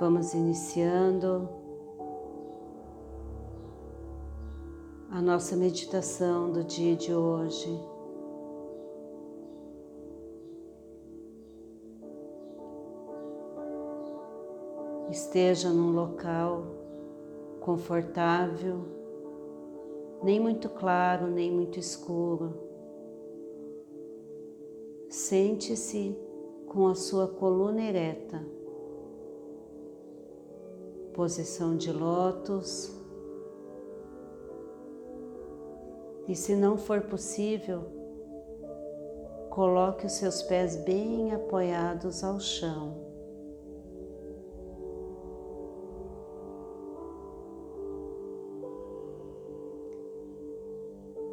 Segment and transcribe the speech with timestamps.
[0.00, 1.46] Vamos iniciando
[5.10, 7.68] a nossa meditação do dia de hoje.
[15.10, 16.64] Esteja num local
[17.60, 18.80] confortável,
[20.22, 22.54] nem muito claro, nem muito escuro.
[25.10, 26.18] Sente-se
[26.66, 28.59] com a sua coluna ereta
[31.20, 32.98] posição de lótus.
[36.26, 37.82] E se não for possível,
[39.50, 42.96] coloque os seus pés bem apoiados ao chão.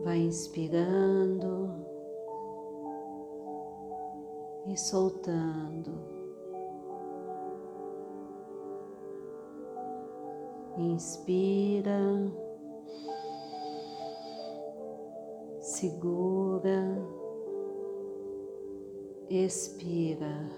[0.03, 1.85] Vai inspirando
[4.67, 6.16] e soltando.
[10.77, 11.99] Inspira,
[15.59, 17.03] segura,
[19.27, 20.51] expira.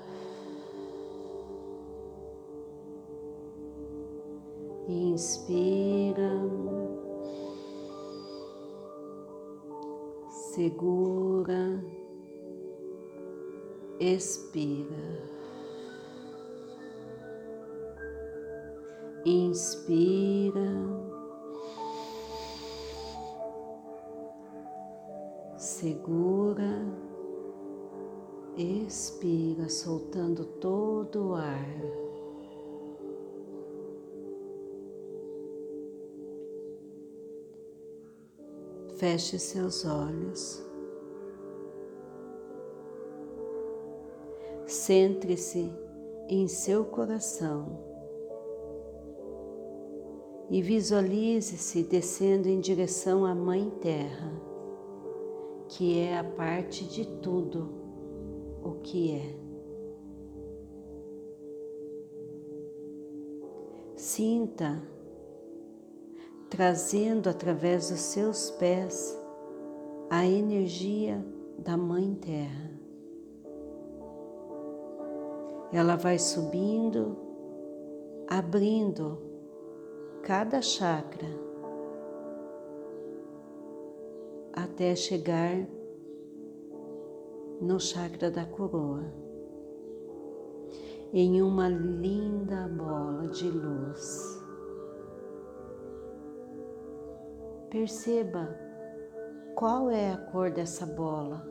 [4.89, 6.31] Inspira,
[10.51, 11.81] segura,
[14.01, 15.38] expira.
[19.59, 20.71] Inspira,
[25.57, 26.85] segura,
[28.55, 31.67] expira, soltando todo o ar.
[38.95, 40.63] Feche seus olhos.
[44.65, 45.69] Centre-se
[46.29, 47.88] em seu coração
[50.49, 54.31] e visualize-se descendo em direção à Mãe Terra,
[55.67, 57.69] que é a parte de tudo
[58.63, 59.35] o que é.
[63.95, 64.81] Sinta
[66.49, 69.15] trazendo através dos seus pés
[70.09, 71.23] a energia
[71.59, 72.71] da Mãe Terra.
[75.71, 77.15] Ela vai subindo,
[78.27, 79.28] abrindo
[80.23, 81.27] cada chakra
[84.53, 85.65] até chegar
[87.61, 89.03] no chakra da coroa,
[91.13, 94.43] em uma linda bola de luz.
[97.69, 98.57] Perceba
[99.55, 101.45] qual é a cor dessa bola.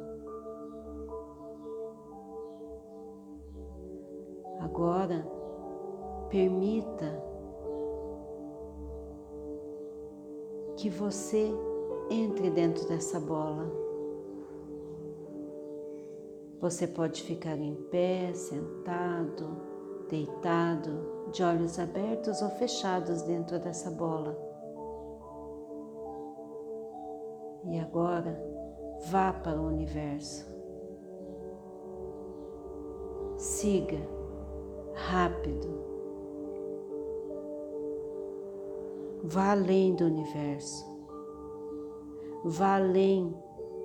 [4.60, 5.26] Agora,
[6.30, 7.27] permita
[10.78, 11.52] que você
[12.08, 13.68] entre dentro dessa bola.
[16.60, 19.60] Você pode ficar em pé, sentado,
[20.08, 24.38] deitado, de olhos abertos ou fechados dentro dessa bola.
[27.64, 28.40] E agora,
[29.10, 30.46] vá para o universo.
[33.36, 33.98] Siga
[34.94, 35.97] rápido
[39.30, 40.86] Vá além do universo.
[42.42, 43.36] Vá além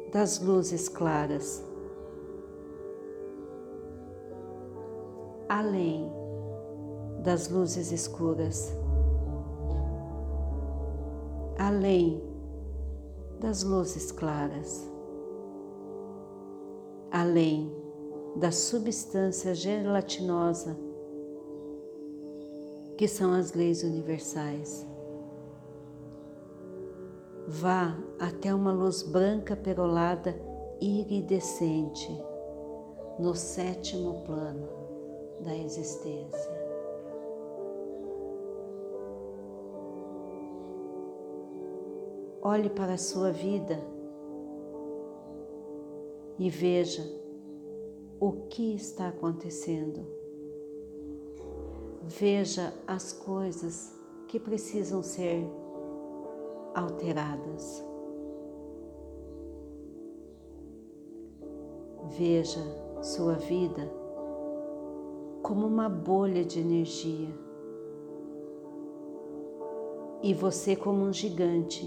[0.09, 1.61] das luzes claras.
[5.49, 6.09] Além
[7.23, 8.73] das luzes escuras.
[11.59, 12.23] Além
[13.41, 14.89] das luzes claras.
[17.11, 17.69] Além
[18.37, 20.77] da substância gelatinosa
[22.97, 24.92] que são as leis universais.
[27.55, 30.35] Vá até uma luz branca perolada
[30.81, 32.09] iridescente
[33.19, 34.67] no sétimo plano
[35.39, 36.51] da existência.
[42.41, 43.79] Olhe para a sua vida
[46.39, 47.03] e veja
[48.19, 50.07] o que está acontecendo.
[52.01, 53.93] Veja as coisas
[54.27, 55.47] que precisam ser
[56.73, 57.83] alteradas.
[62.17, 62.59] Veja
[63.01, 63.91] sua vida
[65.41, 67.29] como uma bolha de energia
[70.21, 71.85] e você como um gigante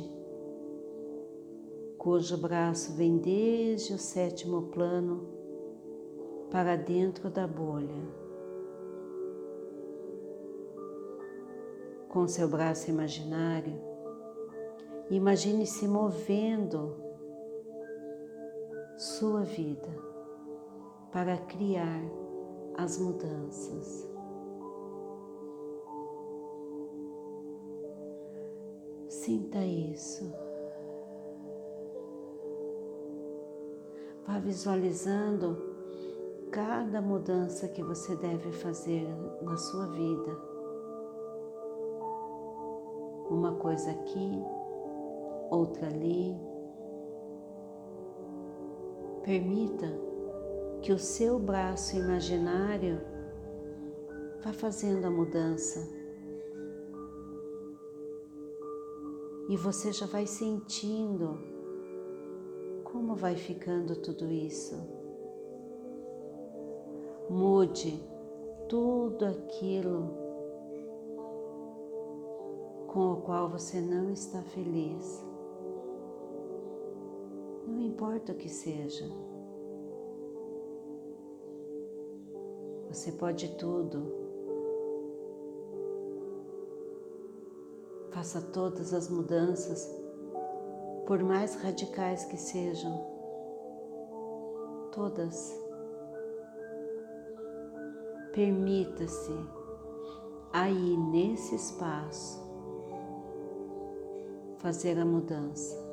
[1.96, 5.26] cujo braço vem desde o sétimo plano
[6.50, 8.26] para dentro da bolha.
[12.16, 13.78] com seu braço imaginário,
[15.10, 16.96] imagine se movendo
[18.96, 19.88] sua vida
[21.12, 22.02] para criar
[22.76, 24.10] as mudanças.
[29.08, 30.32] Sinta isso.
[34.26, 35.56] Vá visualizando
[36.50, 39.06] cada mudança que você deve fazer
[39.42, 40.38] na sua vida.
[43.30, 44.42] Uma coisa aqui,
[45.50, 46.36] outra ali.
[49.22, 49.86] Permita
[50.80, 53.00] que o seu braço imaginário
[54.44, 55.80] vá fazendo a mudança.
[59.48, 61.38] E você já vai sentindo
[62.84, 64.76] como vai ficando tudo isso.
[67.28, 68.00] Mude
[68.68, 70.08] tudo aquilo
[72.86, 75.25] com o qual você não está feliz.
[77.66, 79.04] Não importa o que seja.
[82.88, 84.24] Você pode tudo.
[88.10, 89.94] Faça todas as mudanças,
[91.06, 93.04] por mais radicais que sejam,
[94.92, 95.54] todas.
[98.32, 99.32] Permita-se
[100.52, 102.40] aí nesse espaço
[104.58, 105.85] fazer a mudança.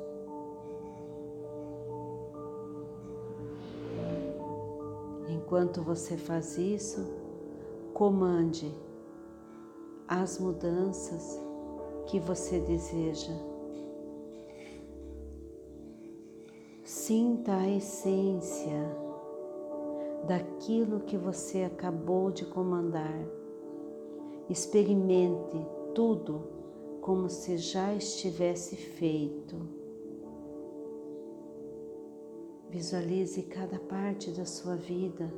[5.54, 7.00] Enquanto você faz isso,
[7.92, 8.74] comande
[10.08, 11.40] as mudanças
[12.06, 13.32] que você deseja.
[16.82, 18.80] Sinta a essência
[20.26, 23.14] daquilo que você acabou de comandar.
[24.50, 25.64] Experimente
[25.94, 26.48] tudo
[27.00, 29.83] como se já estivesse feito.
[32.74, 35.32] Visualize cada parte da sua vida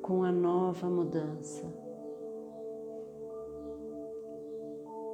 [0.00, 1.66] com a nova mudança.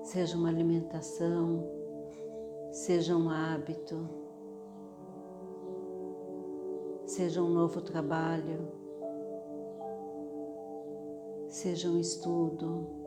[0.03, 1.67] seja uma alimentação,
[2.71, 4.07] seja um hábito,
[7.07, 8.69] seja um novo trabalho,
[11.49, 13.01] seja um estudo.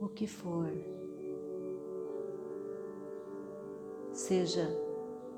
[0.00, 0.72] O que for,
[4.30, 4.70] seja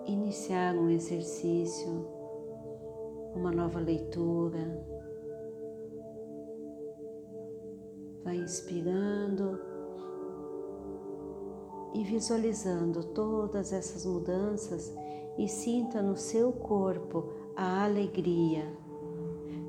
[0.04, 2.06] iniciar um exercício,
[3.34, 4.92] uma nova leitura,
[8.22, 9.58] Vai inspirando
[11.94, 14.94] e visualizando todas essas mudanças
[15.38, 18.76] e sinta no seu corpo a alegria.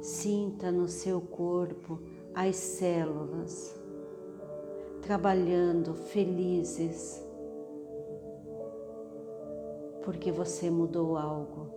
[0.02, 2.00] Sinta no seu corpo
[2.36, 3.74] as células
[5.02, 7.23] trabalhando felizes
[10.04, 11.68] porque você mudou algo.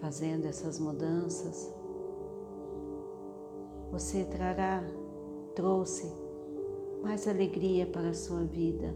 [0.00, 1.74] Fazendo essas mudanças,
[3.90, 4.84] você trará,
[5.54, 6.06] trouxe
[7.02, 8.94] mais alegria para a sua vida.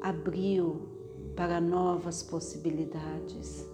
[0.00, 0.88] Abriu
[1.36, 3.68] para novas possibilidades.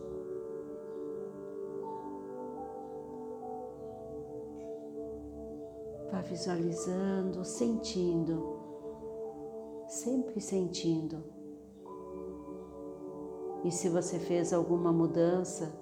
[6.10, 8.55] Vá visualizando, sentindo,
[9.86, 11.22] sempre sentindo.
[13.64, 15.72] E se você fez alguma mudança,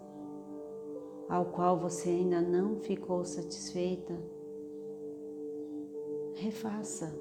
[1.29, 4.15] ao qual você ainda não ficou satisfeita,
[6.35, 7.15] refaça.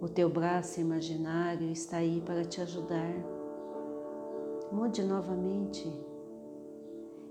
[0.00, 3.14] O teu braço imaginário está aí para te ajudar.
[4.70, 5.90] Mude novamente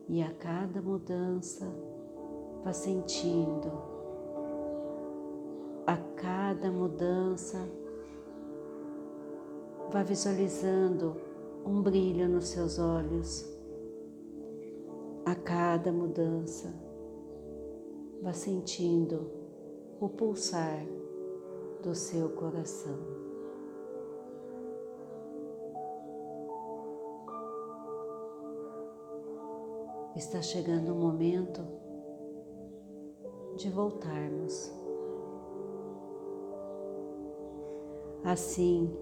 [0.08, 1.68] e a cada mudança
[2.64, 3.72] vá sentindo.
[5.86, 7.60] A cada mudança
[9.96, 11.16] vá visualizando
[11.66, 13.50] um brilho nos seus olhos
[15.26, 16.68] a cada mudança,
[18.22, 19.32] vá sentindo
[20.02, 20.86] o pulsar
[21.82, 23.00] do seu coração.
[30.14, 31.66] Está chegando o momento
[33.56, 34.74] de voltarmos.
[38.26, 38.94] Assim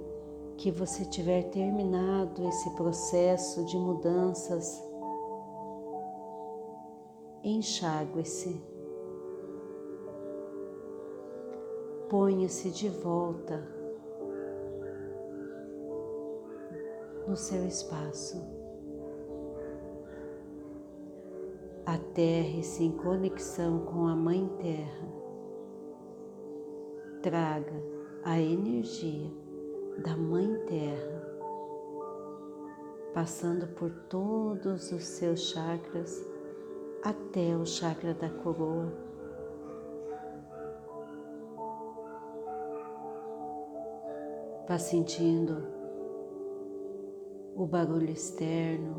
[0.58, 4.82] que você tiver terminado esse processo de mudanças
[7.44, 8.62] enxágue-se.
[12.10, 13.68] Ponha-se de volta
[17.28, 18.42] no seu espaço.
[21.86, 25.08] Aterre-se em conexão com a Mãe Terra.
[27.22, 27.84] Traga
[28.24, 29.43] a energia
[29.98, 31.24] da Mãe Terra,
[33.14, 36.26] passando por todos os seus chakras
[37.04, 38.92] até o chakra da coroa.
[44.68, 45.68] Vá sentindo
[47.56, 48.96] o barulho externo,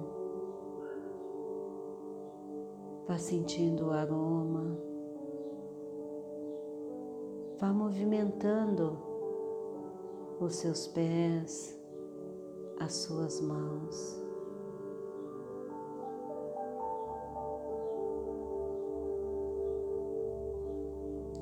[3.08, 4.78] vá sentindo o aroma,
[7.58, 9.13] vá movimentando
[10.44, 11.74] os seus pés,
[12.78, 14.22] as suas mãos.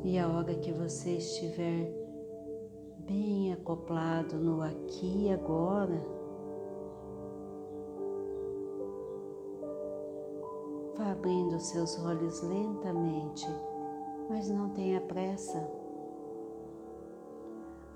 [0.04, 1.92] E a hora que você estiver
[2.98, 6.04] bem acoplado no aqui e agora,
[10.96, 13.46] vá abrindo seus olhos lentamente,
[14.28, 15.81] mas não tenha pressa.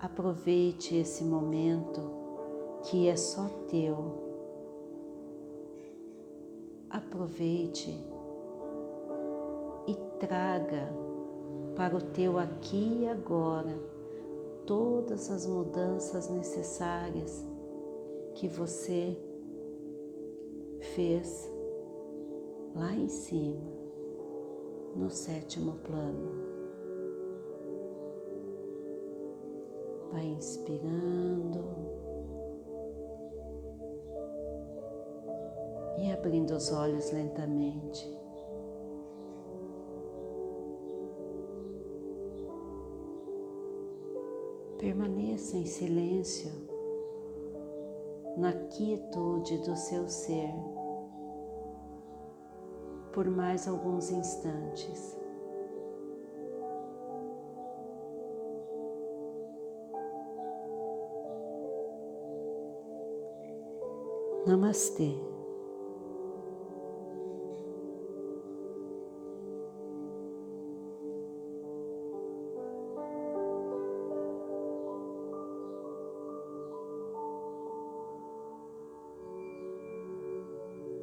[0.06, 2.00] Aproveite esse momento
[2.84, 4.14] que é só teu.
[6.88, 7.90] Aproveite
[9.88, 10.88] e traga
[11.74, 13.76] para o teu aqui e agora
[14.64, 17.44] todas as mudanças necessárias
[18.36, 19.18] que você
[20.94, 21.50] fez
[22.76, 23.72] lá em cima,
[24.94, 26.45] no sétimo plano.
[30.16, 31.62] Vai inspirando
[35.98, 38.18] e abrindo os olhos lentamente.
[44.78, 46.50] Permaneça em silêncio,
[48.38, 50.54] na quietude do seu ser,
[53.12, 55.25] por mais alguns instantes.
[64.46, 65.10] Namastê.